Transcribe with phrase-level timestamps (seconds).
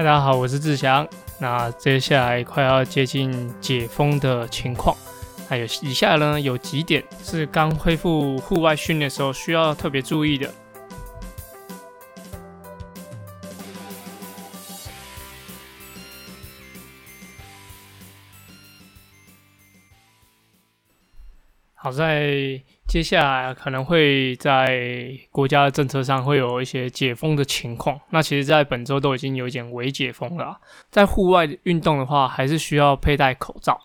[0.00, 1.06] 大家好，我是志祥。
[1.38, 4.96] 那接下来快要接近解封的情况，
[5.46, 10.50] 还有以下呢有几点是刚恢复户外训练时候需要特别注意的。
[21.74, 22.58] 好在。
[22.90, 28.00] 接下来可能会在国家的政策上会有一些解封的情况。
[28.10, 30.58] 那其实，在本周都已经有一点微解封了。
[30.90, 33.80] 在户外运动的话，还是需要佩戴口罩。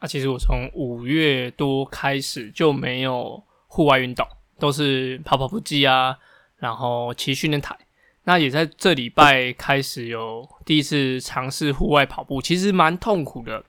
[0.00, 4.24] 那其实我从五月多开始就没有户外运动，
[4.60, 6.16] 都是跑跑步机啊，
[6.58, 7.76] 然后骑训练台。
[8.22, 13.64] 那也在这礼拜开始有第一次尝试户外跑步，其实蛮痛苦的，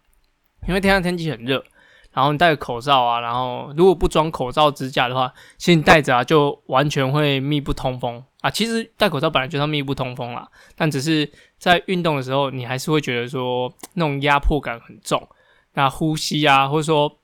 [0.67, 1.65] 因为天上天气很热。
[2.13, 8.49] 然后你戴口罩啊，然后如果不装口罩支架的话，其实你戴着啊就完全会密不通风啊。
[8.49, 15.25] 其实戴口罩本来就要密不通风啦，但只是在运动的时候，你还是会觉得说那种压迫感很重，
[15.73, 17.19] 那呼吸啊或者说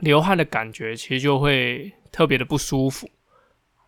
[0.00, 3.06] 流汗的感觉，其实就会特别的不舒服。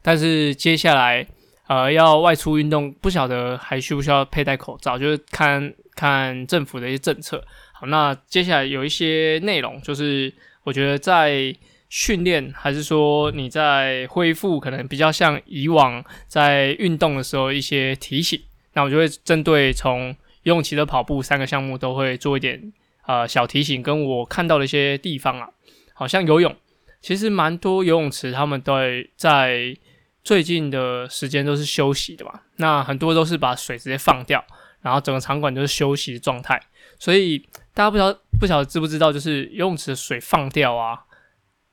[0.03, 1.27] 但是接下来
[1.67, 7.43] 呃要外出运动，不晓得还需不需要佩戴口罩，就是看看政府的一些政策。
[7.79, 10.33] 好，那接下来有一些内容，就是
[10.63, 11.55] 我觉得在
[11.91, 18.41] 训练，还是说你在恢复，可能比较像以往在运动的时候一些提醒。
[18.73, 20.09] 那我就会针对从
[20.45, 22.73] 游泳、骑的跑步三个项目都会做一点
[23.07, 25.47] 呃小提醒，跟我看到的一些地方啊，
[25.93, 26.57] 好像游泳，
[27.03, 28.73] 其实蛮多游泳池他们都
[29.17, 29.77] 在
[30.25, 34.43] 最近的时间都是休息的嘛，那很多都是把水直接放掉，
[34.81, 36.59] 然后整个场馆都是休息的状态，
[36.99, 37.47] 所以。
[37.77, 38.11] 大家不晓
[38.41, 40.99] 不晓得知不知道，就是游泳池的水放掉啊，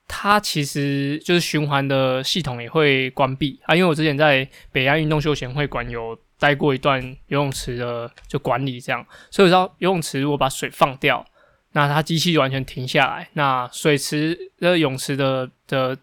[0.06, 3.74] 它其实就是循环的系统也会关闭啊。
[3.74, 11.26] 因为我之前在北岸运动休闲会馆有待过一段游泳池的就管理这样，所以我知道游泳池如果把水放掉，
[11.72, 15.98] 那它机器就完全停下来，那水池的泳池的的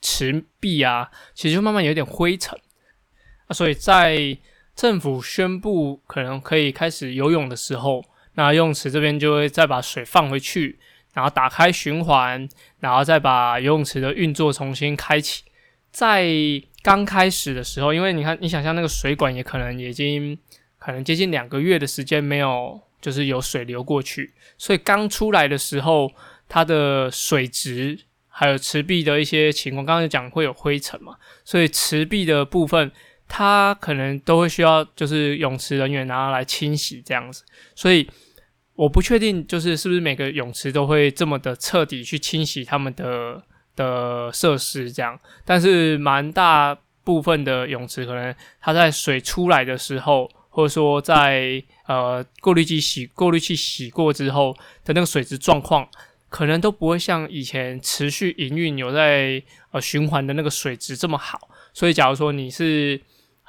[0.00, 2.58] 池壁啊，其实就慢慢有点灰尘
[3.48, 3.52] 啊。
[3.52, 4.38] 所以在
[4.74, 8.02] 政府宣布可能可以开始游泳的时候。
[8.34, 10.78] 那游泳池这边就会再把水放回去，
[11.12, 12.48] 然后打开循环，
[12.80, 15.44] 然后再把游泳池的运作重新开启。
[15.90, 16.26] 在
[16.82, 20.38] 刚开始的时候，因为你看，你想象那个水管也可能已经
[20.78, 26.10] 可能接近两个月的时间没有，就是有水流过去，所以刚出来的时候，
[26.48, 32.90] 它的水质还有池壁的一些情况，刚才讲会有灰尘嘛，所以池壁的部分。
[33.34, 37.42] 它可能都会需要，就是泳池人员拿来清洗这样子，
[37.74, 38.06] 所以
[38.74, 43.42] 我不确定，就是是不是每个泳池都会这么的彻底去清洗他们的
[43.74, 54.54] 的设施这样，但是蛮大部分的泳池可能它在水出来的时候，或者说在呃过滤机洗过滤器洗过之后
[54.84, 55.88] 的那个水质状况，
[56.28, 63.00] 可能都不会像以前持续营运有在呃循环的那个水质这么好，所以假如说你是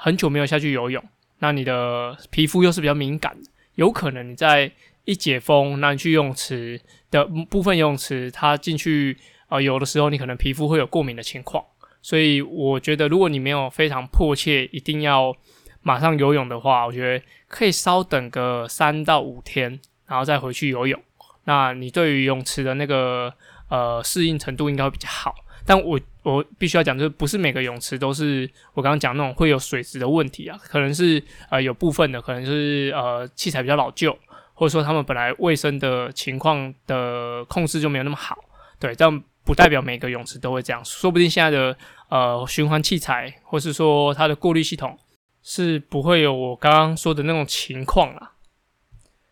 [0.03, 1.01] 很久没有下去游泳，
[1.39, 3.37] 那你的皮肤又是比较敏感，
[3.75, 4.69] 有可能你在
[5.05, 11.63] 一解封，那你去游泳池的部分游泳池，它进去啊游的时候，你可能皮肤会有过敏的情况。
[12.01, 15.33] 所以我觉得，如果你没有非常迫切一定要
[15.81, 21.01] 马上游泳的话，我觉得可以稍等个三到五天，然后再回去游泳。
[21.45, 23.33] 那你对于泳池的那个
[23.69, 25.33] 呃适应程度应该会比较好。
[25.65, 34.17] 但我我必须要讲，就是不是每个泳池都是我刚刚讲那种会有水质的问题啊，可能是呃有部分的，可能就是呃器材比较老旧，
[34.53, 38.37] 或者说他们本来卫生的情况的控制就没有那么好，
[38.79, 41.77] 对，但不代表每个泳池都会这样，说不定现在的
[42.09, 44.97] 呃循环器材，或是说它的过滤系统
[45.41, 48.33] 是不会有我刚刚说的那种情况啊。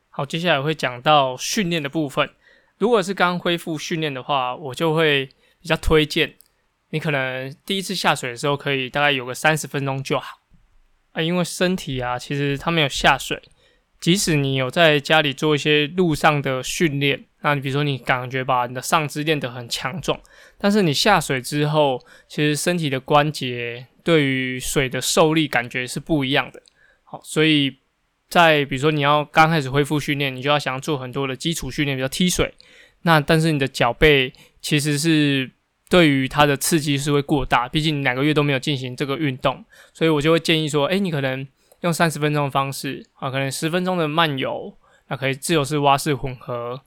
[0.09, 2.29] 好，接下来会讲到训练的部分，
[2.77, 5.29] 如果是刚恢复训练的话，我就会。
[5.61, 6.33] 比较推荐
[6.89, 10.39] 你可能第一次下水的时候，可以大概有个三十分钟就好
[11.13, 13.41] 啊，因为身体啊，其实它没有下水，
[13.99, 20.19] 即使你有在家里做一些路上的训练，那你比如说你感觉把你的上肢练得很强壮，
[20.57, 26.61] 但是你下水之后，其实身体的关节对于水的受力感觉是不一样的。
[27.03, 27.77] 好，所以
[28.27, 32.53] 在比如说你要刚开始恢复训练，你就要想要做很多的基础训练，比如踢水，
[33.03, 34.33] 那但是你的脚背。
[34.63, 35.49] 其实是
[35.91, 41.45] 对于它的刺激是会过大，毕竟两个月都没有进行这个运动，所以我就会建议说，哎，你可能
[41.81, 44.73] 用三十分钟的方式啊，可能十分钟的慢游，
[45.09, 46.79] 那可以自由式、蛙式混合，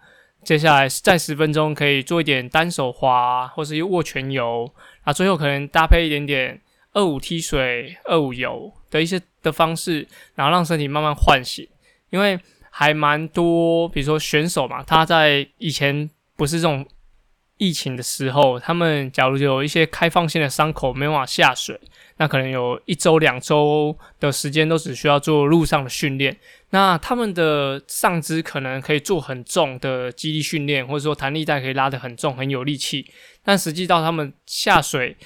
[0.43, 4.73] 接下来再十分钟可以做一点单手滑或是握拳游，
[5.03, 6.59] 啊，最后可能搭配一点点
[6.95, 11.69] 二五踢水、二五游的一些的方式，然后让身体慢慢唤醒。
[12.09, 12.41] 因为
[12.71, 16.87] 还蛮多，比如说选手嘛，他在以前不是这种
[17.65, 21.81] 疫情的时候，他们假如有一些开放性的伤口没办法下水，
[22.19, 26.37] 那可能有一周两周的时间都只需要做路上的训练。
[26.71, 33.07] 那他们的上肢可能可以做很重的肌力训练，或者说弹力带可以拉得很重，很有力气。
[33.43, 35.17] 但实际到他们下水，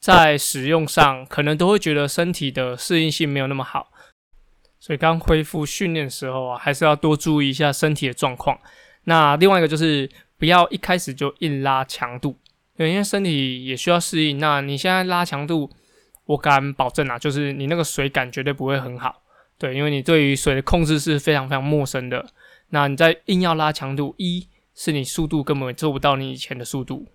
[0.00, 3.92] 在使用上可能都会觉得身体的适应性没有那么好。
[4.80, 8.58] 所以刚恢复训练的时候啊，还是要多注意一下身体的状况。
[9.04, 12.36] 那另外一个就是不要一开始就硬拉强度，
[12.76, 14.38] 对，因为身体也需要适应。
[14.38, 15.70] 那你现在拉强度，
[16.26, 19.22] 我敢保证啊，就是你那个水感绝对不会很好。
[19.58, 22.26] 对，因为你对于水的控制是非常非常陌生的，
[22.68, 27.06] 那你在硬要拉强度，一是你速度根本做不到你以前的速度，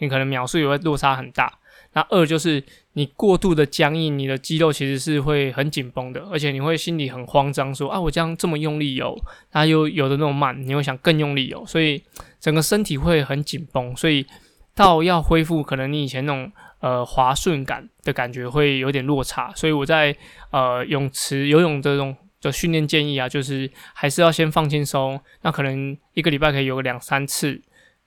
[0.00, 1.50] 你可能秒数也会落差很大。
[1.92, 2.62] 那二就是
[2.94, 9.16] 你过度的僵硬，你的肌肉其实是会很紧绷的，而且你会心里很慌张，说啊，我这样这么用力游，
[9.50, 12.02] 它又游的那么慢，你会想更用力游，所以
[12.40, 14.26] 整个身体会很紧绷，所以
[14.74, 16.50] 到要恢复，可能你以前那种。
[16.80, 20.16] 呃，滑顺感的感觉会有点落差，所以我在
[20.50, 25.20] 呃泳池游泳这种的训练建议啊，就是还是要先放轻松。
[25.42, 27.60] 那可能一个礼拜可以游个两三次，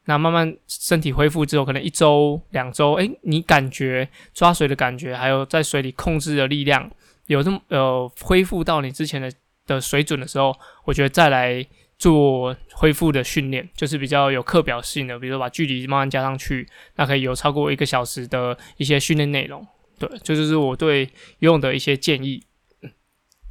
[0.05, 6.89] 那慢慢身体恢复之后，可能一周两周，诶，你感觉抓水的感觉，还有在水里控制的力量，
[7.27, 9.31] 有这么呃恢复到你之前的
[9.65, 10.55] 的水准的时候，
[10.85, 11.65] 我觉得再来。
[11.95, 19.65] 做恢复的训练，就是比较有课表性的，比如说把距离慢慢加上去，那可以有超过一个小时的一些训练内容。
[19.97, 21.05] 对，这就是我对
[21.39, 22.43] 游泳的一些建议。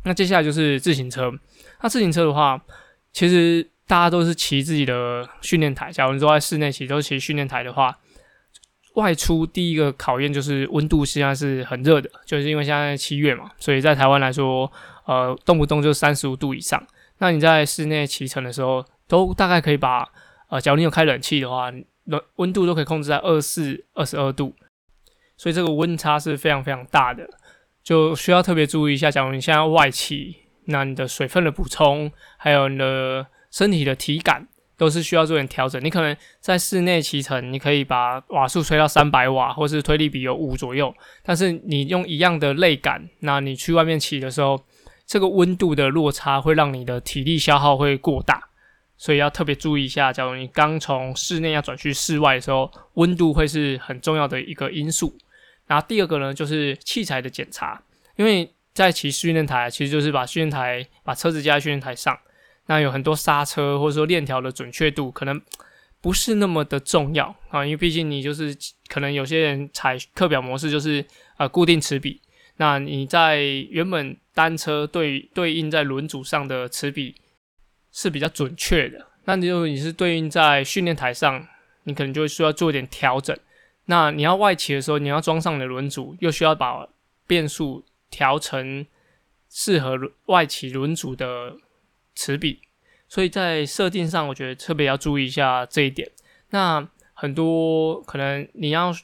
[0.05, 1.33] 那接下来就是自行车。
[1.81, 2.63] 那自行车的话，
[3.13, 5.93] 其实大家都是骑自己的训练台。
[5.93, 7.95] 假如你都在室内骑，都骑训练台的话，
[8.95, 14.73] 外出第一个考验就是温度，现在是很热的，就是因为现在七月嘛，所以在台湾来说，
[15.05, 16.83] 呃，动不动就三十五度以上。
[17.19, 20.09] 那你在室内骑乘的时候，都大概可以把，
[20.49, 21.71] 呃，假如你有开冷气的话，
[22.07, 24.57] 温温度都可以控制在二四、二十二度，
[25.37, 27.29] 所以这个温差是非常非常大的，
[27.85, 29.11] 就需要特别注意一下。
[29.11, 30.35] 假如你现在外骑，
[30.65, 35.81] 那你的水分的补充，还有你的身体的体感，都是需要做点调整。
[35.85, 44.61] 你可能在室内骑乘，你可以把瓦数吹到三百瓦，或是推力比有五左右，但是你用一样的累感，那你去外面骑的时候。
[45.05, 48.41] 这个温度的落差会让你的体力消耗会过大，
[48.97, 50.11] 所以要特别注意一下。
[50.11, 55.15] 假如你刚从室内要转去室外的时候，温度会是很重要的一个因素。
[55.67, 57.83] 然后第二个呢，就是器材的检查，
[58.17, 62.19] 因为在骑训练台，其实就是把训练台把车子加在训练台上，
[62.73, 65.39] 那有很多刹车或者说链条的准确度可能
[66.01, 68.57] 不是那么的重要啊，因为毕竟你就是
[68.89, 71.05] 可能有些人踩课表模式就是
[71.37, 72.19] 呃固定齿比。
[72.57, 77.15] 那你在原本单车对对应在轮组上的齿比
[77.91, 81.47] 是比较准确的，那如果你是对应在训练台上，
[81.83, 83.37] 你可能就需要做一点调整。
[83.85, 86.89] 那你要外骑的时候，你要装上你的轮组，又需要把
[87.27, 88.87] 变速调成
[89.51, 91.57] 适合外骑轮组的
[92.15, 92.61] 齿比，
[93.09, 96.11] 所以在设定上，我觉得特别要注意一下这一点。
[96.51, 98.95] 那很多可能你要。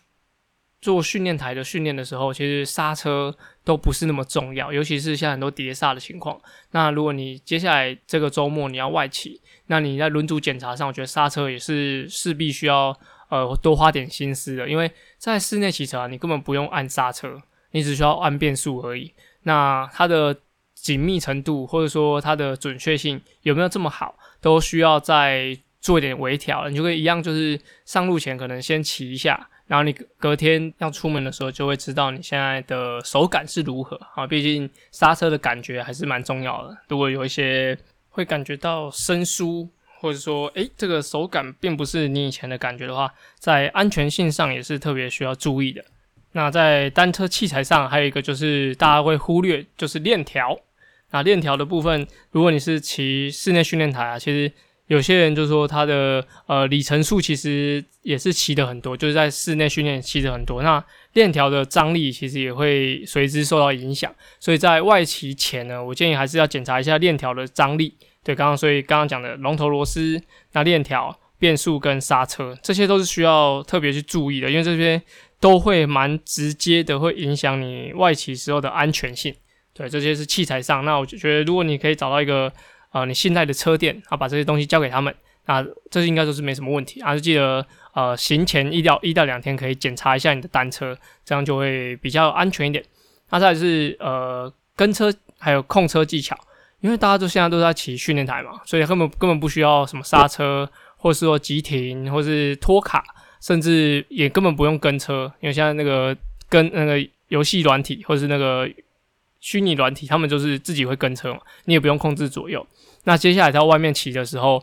[0.81, 6.41] 做训练台的训练的时候，其实刹车都不是那么重要，尤其是像很多碟刹的情况。
[6.71, 12.97] 那如果你接下来这个周末你要外骑，那你在轮组检查上，我觉得刹车也是势必需要
[13.29, 17.43] 呃多花点心思的，因为在室内骑车啊，你根本不用按刹车，
[17.73, 19.13] 你只需要按变速而已。
[19.43, 20.33] 那它的
[20.81, 26.69] 紧密程度或者说它的准确性有没有这么好，都需要再做一点微调。
[26.69, 29.49] 你就可以一样，就是上路前可能先骑一下。
[29.67, 34.27] 然后你隔天要出门的时候，就会知道你现在的手感是如何啊。
[34.27, 36.75] 毕竟刹车的感觉还是蛮重要的。
[36.89, 37.77] 如果有一些
[38.09, 39.69] 会感觉到生疏，
[40.01, 45.85] 或者说诶这个手感并不是你以前的感觉的话，在安全性上也是特别需要注意的。
[46.33, 50.59] 那在单车器材上，还有一个就是大家会忽略，就是链条。
[51.11, 54.51] 那链条的部分，如果你是骑室内训练台啊，其实。
[54.89, 64.11] 有些人就说他的呃里程数其实也是骑的很多，就是在室内训练骑的很多，那链条的张力其实也会随之受到影响，
[64.41, 67.95] 所以在外骑前呢，我建议还是要检查一下链条的张力。
[68.25, 70.19] 对，刚刚所以刚刚讲的龙头螺丝、
[70.53, 75.03] 那链条、变速跟刹车，这些都是需要特别去注意的，因为这些
[75.39, 79.35] 都会蛮直接的会影响你外骑时候的安全性。
[79.79, 82.53] 对，这些是器材上，那我就觉得如果你可以找到一个。
[82.91, 87.03] 呃，你信赖的车店啊，把这些东西交给他们，那这应该都是没什么问题。
[87.03, 92.83] 还是记得，呃，行前一到一到两天可以检查一下你的单车，这样就会比较安全一点。
[93.29, 96.35] 那再是呃跟车还有控车技巧，
[96.81, 100.67] 因为大家都现在都在骑训练台嘛，所以根本根本不需要什么刹车，
[100.97, 103.05] 或是说急停，或是拖卡，
[103.43, 106.17] 甚至也根本不用跟车，因为现在那个
[106.49, 108.67] 跟那个游戏软体或是那个
[109.41, 112.67] 虚拟软体，他们就是自己会跟车嘛，你也不用控制左右。
[113.05, 114.63] 那接下来在外面骑的时候，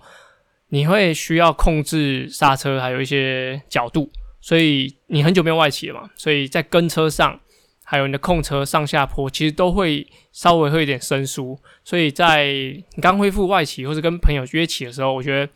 [0.69, 4.09] 你会需要控制刹车，还有一些角度，
[4.41, 7.39] 所以你很久没有外骑了嘛，所以在跟车上。
[7.87, 15.53] 还有你的控车上下坡，其实都会稍微会有点生疏，所以在你刚恢复外骑或者跟朋友约骑的时候，我觉得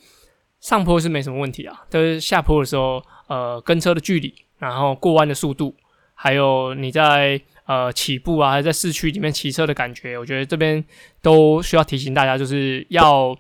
[0.60, 1.84] 上坡是没什么问题啊。
[1.90, 5.76] 但是下坡的时候，呃，跟车的距离，然后过弯的速度，
[6.22, 10.84] 还有你在呃起步啊，还在市区里面骑车的感觉，我觉得这边
[11.22, 13.34] 都需要提醒大家，就是要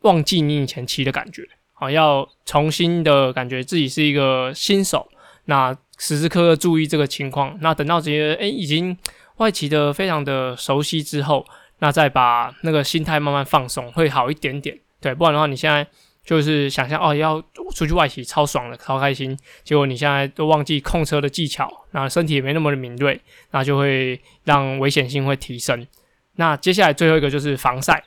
[0.00, 5.08] 忘记你以前骑的感觉，好，要重新的感觉自己是一个新手。
[5.46, 8.94] 那时时刻刻注意这个情况，那等到这些诶已经
[9.36, 11.46] 外骑的非常的熟悉之后，
[11.78, 14.78] 那再把那个心态慢慢放松，会好一点点。
[15.00, 15.86] 对，不然的话，你现在
[16.26, 17.42] 就是想象哦，要
[17.74, 23.18] 出去外骑超爽的，超开心，结果你现在都忘记控车的技巧，那身体也没那么的敏锐，
[23.52, 25.86] 那就会让危险性会提升。
[26.34, 28.04] 那接下来最后一个就是防晒，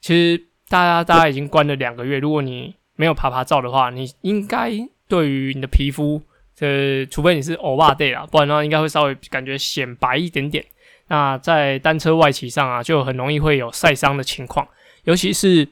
[0.00, 4.70] 其实大家大家已经关了两个月，如果你没有爬爬照的话，你应该
[5.08, 6.22] 对于你的皮肤。
[6.60, 10.62] 呃，除非你是欧巴 day 啊，不然的话应该会稍微感觉显白一点点。
[11.06, 14.68] 那在单车外骑上啊，就很容易会有晒伤的情况，
[15.04, 15.66] 尤其是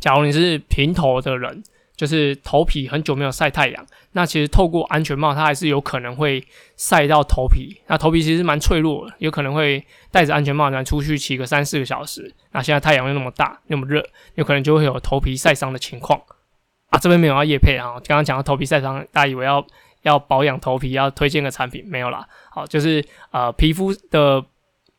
[0.00, 1.62] 假如你是平头的人，
[1.94, 6.42] 就是头皮很久没有晒太阳，那其实透过安全帽，它还是有可能会
[6.76, 7.80] 晒到头皮。
[7.86, 12.34] 那头皮其实蛮脆弱的，有可能会戴着安全帽然后出去骑个三四个小时。
[12.52, 14.04] 那现在太阳又那么大，那么热，
[14.34, 16.20] 有可能就会有头皮晒伤的情况
[16.88, 16.98] 啊。
[16.98, 19.64] 这边没有要叶配啊，刚刚讲到头皮晒伤，大家以为要。
[20.02, 22.26] 要保养头皮，要推荐个产品没有啦？
[22.48, 24.42] 好，就是呃皮肤的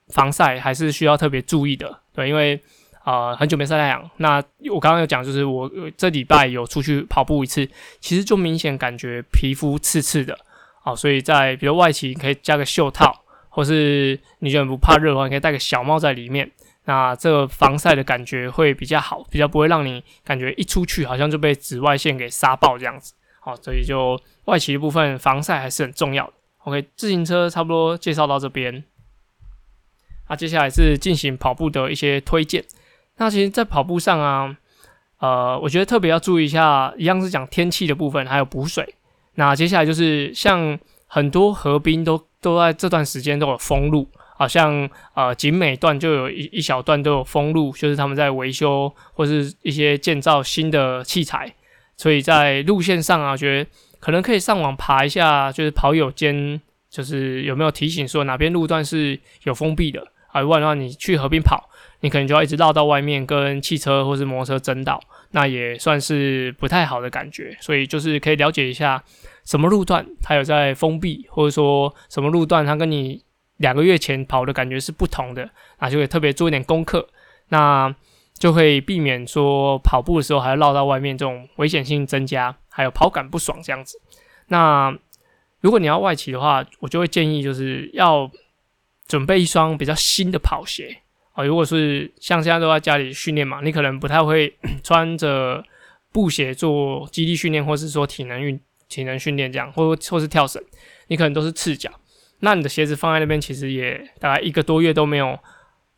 [0.10, 2.62] 防晒还是需要特别注意的，对，因为
[3.04, 4.10] 呃很久没晒太阳。
[4.18, 7.68] 那我刚刚有讲，就是我这礼拜有出去跑步一次，
[8.00, 10.38] 其实就明显感觉皮肤刺刺的，
[10.84, 16.50] 好，所以在比如外企可以加个袖套，或是你觉得不怕热的话，你可以戴个小帽在里面，
[16.86, 23.14] 那这个防晒的感觉会比较好，比较不会让你感觉一出去好像就被紫外线给杀爆这样子。
[23.40, 26.34] 好，所以就外骑的部分防晒还是很重要的。
[26.60, 28.84] OK，自行车差不多介绍到这边，
[30.30, 32.64] 那接下来是进行跑步的一些推荐。
[33.18, 34.56] 那其实，在跑步上啊，
[35.20, 38.96] 呃，我觉得特别要注意一下，一样是讲天气的部分，还有补水。
[39.36, 40.78] 那接下来就是像
[41.08, 51.54] 很多河滨都都在这段时间都有封路，好像呃景美段就有一一小段都有封路，就是他们在维修或是一些建造新的器材。
[51.96, 60.02] 所以在路线上啊，觉得可能可以上网爬一下，就是跑友间，就是有没有提醒说哪边路段是有封闭的
[60.32, 60.42] 啊？
[60.42, 61.70] 不然的话，你去河边跑，
[62.02, 67.58] 你可能就要一直绕到外面跟汽车或是摩托车争道，那也算是不太好的感觉。
[67.62, 69.04] 所以就是可以了解一下
[69.46, 73.24] 什么路段它有在封闭，或者说什么路段它跟你
[73.58, 77.08] 两个月前跑的感觉是不同的，那就会特别做一点功课。
[77.50, 77.94] 那
[78.40, 84.02] 就会避免说跑步的时候还要绕到外面，这种危险性增加，还有跑感不爽这样子。
[84.48, 84.92] 那
[85.60, 88.32] 如果你要外骑的话，我就会建议就是要
[89.08, 91.02] 准备一双比较新的跑鞋
[91.46, 95.64] 如果是像现在都在家里训练嘛，你可能不太会 穿着
[96.12, 100.64] 布鞋做肌力训练，或是说体能运体能训练这样，或或是跳绳，
[101.08, 101.92] 你可能都是赤脚。
[102.40, 105.40] 那你的鞋子放在那边，其实也大概一个多月都没有。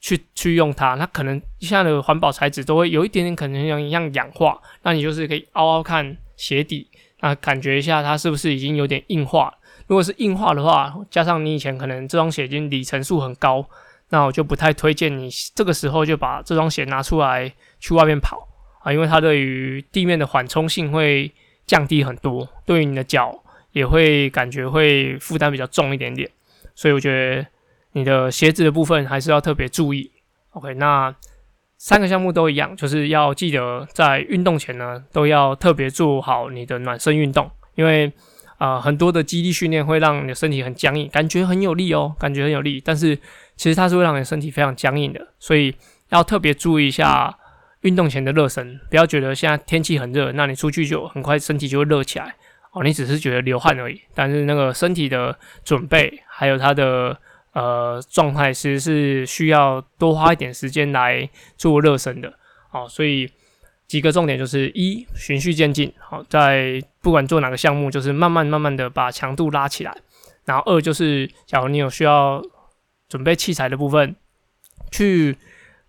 [0.06, 6.90] 去去用它，那可能现在的环保材质都会有一点点可能像像氧化，那你就是可以凹凹看鞋底，
[7.22, 9.54] 那感觉一下它是不是已经有点硬化。
[9.88, 13.66] 如果是硬化的话，加上你以前可能这双鞋已经里程数很高，
[14.14, 18.48] 那我就不太推荐你这个时候就把这双鞋拿出来去外面跑
[18.84, 21.32] 啊，因为它对于地面的缓冲性会
[21.66, 26.30] 降低很多，对于你的脚也会感觉会负担比较重一点点，
[26.76, 27.46] 所以我觉得。
[27.96, 30.10] 你的鞋子的部分还是要特别注意。
[30.54, 31.16] OK，那
[31.78, 38.12] 三个项目都一样，就是要记得在运动前呢，都要特别做好你的暖身运动，因为
[38.58, 43.16] 啊，很多的肌力训练会让你的身体很僵硬，感觉很有力哦，感觉很有力，但是
[43.56, 45.76] 其实它是会让你身体非常僵硬的，所以
[46.10, 47.38] 要特别注意一下
[47.82, 52.36] 运动前的热身，不要觉得现在天气很热，那你出去就很快身体就会热起来。
[52.72, 57.18] 哦，你只是觉得流汗而已，但是那个身体的准备还有它的。
[57.54, 62.34] 呃，状态其实是需要多花一点时间来做热身的，
[62.72, 63.30] 好，所以
[63.86, 69.96] 几个重点就是一循序渐进，好，在不管做哪个项目，就是慢慢慢慢的把强度拉起来，
[70.46, 72.42] 然后二就是假如你有需要
[73.14, 74.16] 准备器材的部分，
[74.90, 75.38] 去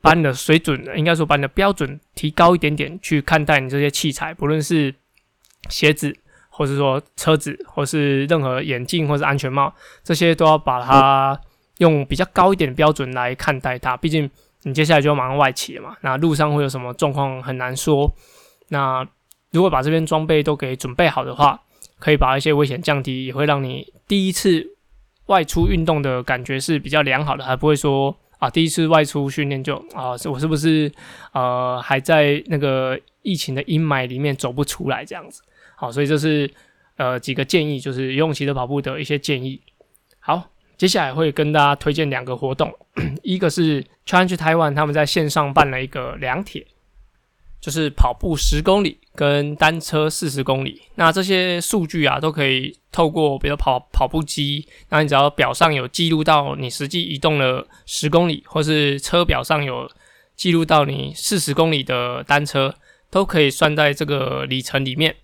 [0.03, 4.95] 把你的水准，应该说把你的标准提高一点点去看待你这些器材，不论是
[5.71, 6.15] 鞋子，
[6.51, 11.41] 或者说车子，或是任何眼镜或是安全帽，这些都要把它
[11.79, 13.97] 用比较高一点的标准来看待它。
[13.97, 14.31] 毕竟
[14.65, 18.15] 你接下来就要马上外企了嘛，那路上会有什么状况很难说。
[18.69, 19.09] 那
[19.51, 21.59] 如果把这边装备都给准备好的话，
[21.99, 24.74] 可以把一些危险降低，也会让你第一次
[25.27, 28.17] 外出运动的感觉是比较良好的，还不会说。
[28.41, 30.91] 啊，第一次外出训练就啊，我是不是
[31.33, 35.41] 呃还在那个疫情的阴霾里面走不出来这样子？
[35.77, 36.51] 好，所以这是
[36.97, 39.59] 呃几个建议，就是游泳骑的跑步的一些建议。
[40.19, 42.71] 好，接下来会跟大家推荐两个活动，
[43.23, 46.67] 一个是 Challenge Taiwan 他们在线上办了一个两铁。
[47.65, 59.91] 就是跑步十公里跟单车四十公里，那这些数据啊都可以透过比如跑跑步机，那你只要表上有记录到你实际移动了十公里，或是车表上有
[60.37, 62.75] 记录到你四十公里的单车，
[63.11, 65.17] 都可以算在这个里程里面。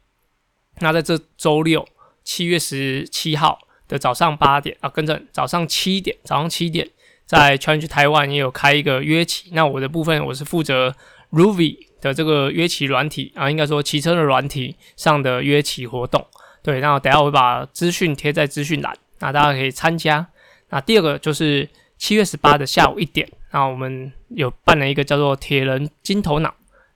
[0.79, 1.87] 那在这周六
[2.25, 6.89] 七月十七号的早上八点啊，跟着早上七点，早上七点
[7.27, 10.97] 在全去台湾也有开一个约骑，那我的部分我是负责
[11.33, 11.91] Ruby。
[12.01, 16.27] 的这个约骑软体啊，应该说骑车的软体上的约骑活动，
[16.63, 20.27] 对，那等下我会把资讯贴在资讯栏，那大家可以参加。
[20.71, 21.69] 那第二个就是
[21.99, 26.55] 七月十八的下午一点，那我们有办了一个叫做“铁人金头脑”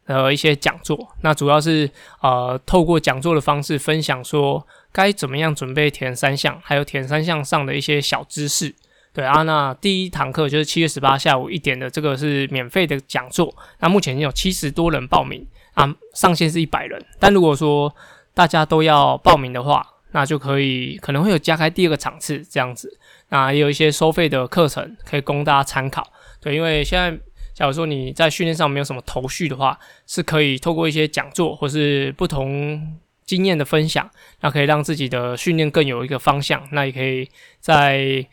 [0.09, 1.91] 的一些讲座，那主要是
[2.23, 8.75] 呃透过讲座的方式分享说该怎么样准备铁人三项，还有铁人三项上的一些小知识。
[9.15, 13.55] 对啊，那第一堂课就是七月十八下午一点的，这个是免费的讲座。
[13.79, 17.01] 那目前有七十多人报名啊，上限是一百人。
[17.21, 17.95] 但如果说
[18.35, 22.99] 大家都要报名的话，那就可以可能会有加开第二个场次这样子。
[23.29, 26.05] 那也有一些收费的课程可以供大家参考。
[26.41, 27.17] 对，因为现在
[27.55, 36.61] 假如说你在训练上没有什么头绪的话，是可以透过一些讲座或是不同经验的分享，那可以让自己的训练更有一个方向。
[36.73, 37.29] 那也可以
[37.61, 38.27] 在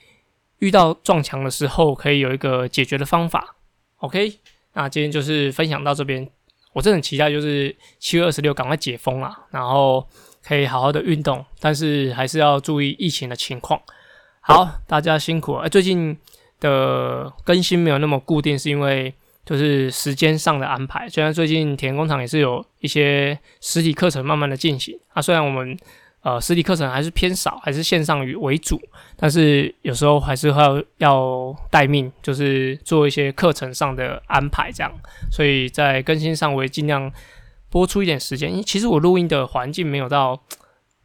[0.61, 3.55] 遇到撞墙的时候，可以有一个解决的方法。
[3.97, 4.39] OK，
[4.73, 6.27] 那今天就是分享到这边。
[6.73, 10.07] 我真的很期待，就是七月二十六赶快解封啊，然后
[10.43, 13.81] 可以好好的运动，但是还是要注意疫情的情况。
[14.39, 15.67] 好，大家辛苦了。
[15.67, 16.15] 最近
[16.59, 19.11] 的更新没有那么固定，是因为
[19.43, 21.09] 就是时间上的安排。
[21.09, 25.75] 虽然最近田工厂也是有一些实体课程慢慢的进行啊，虽然我们。
[26.23, 28.79] 呃，实体课程还是偏少，还是线上为主，
[29.15, 34.91] 但是有时候还是要要待命，就是做一些课程上的安排这样，
[35.31, 37.11] 所以在更新上我也尽量
[37.71, 38.51] 播出一点时间。
[38.51, 40.39] 因为其实我录音的环境没有到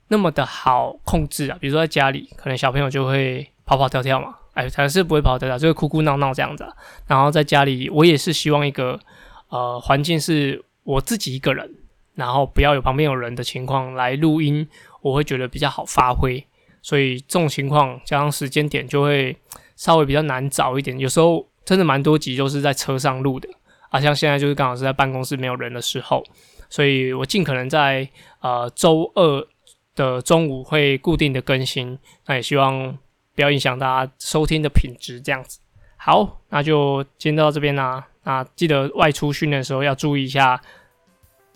[0.09, 6.67] 那么的好控制啊，比如说在家里，可能小朋友就会跑跑跳跳嘛，哎，还是不会跑跑跳跳，就会哭哭闹闹这样子。
[7.07, 9.01] 然后在家里，我也是希望一个
[9.49, 11.75] 呃环境是我自己一个人，
[12.15, 14.69] 然后不要有旁边有人的情况来录音。
[15.07, 16.45] 我会觉得比较好发挥，
[16.83, 19.37] 所以这种情况加上时间点就会
[19.77, 20.99] 稍微比较难找一点。
[20.99, 23.49] 有时候真的蛮多集都是在车上录的，
[23.91, 26.25] 啊，像现在就是刚好是在办公室没有人的时候，
[26.69, 28.09] 所以我尽可能在
[28.41, 29.47] 呃周二
[29.95, 32.99] 的中午会固定的更新，那也希望
[33.35, 35.21] 不要影响大家收听的品质。
[35.21, 35.61] 这样子，
[35.97, 38.05] 好，那就今天到这边啦。
[38.25, 40.61] 那记得外出训练的时候要注意一下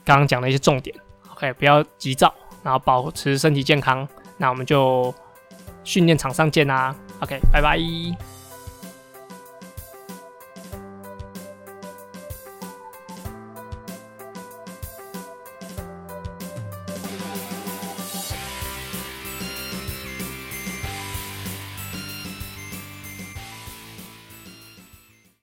[0.04, 0.94] 刚刚讲的一些重点
[1.32, 2.32] ，OK，不要急躁。
[2.62, 5.14] 然后保持身体健康，那我们就
[5.84, 6.94] 训练场上见啦。
[7.20, 8.39] OK，拜拜。